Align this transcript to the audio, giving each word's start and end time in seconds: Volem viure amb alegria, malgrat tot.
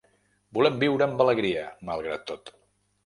Volem 0.57 0.79
viure 0.85 1.07
amb 1.07 1.21
alegria, 1.27 1.67
malgrat 1.91 2.25
tot. 2.33 2.51